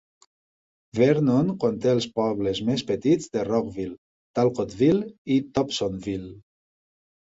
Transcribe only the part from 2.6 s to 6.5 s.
més petits de Rockville, Talcottville i Dobsonville.